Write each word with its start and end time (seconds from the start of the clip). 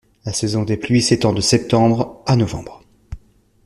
La 0.25 0.33
saison 0.33 0.63
des 0.63 0.77
pluies 0.77 1.03
s'étend 1.03 1.31
de 1.31 1.41
septembre 1.41 2.23
à 2.25 2.35
novembre. 2.35 2.81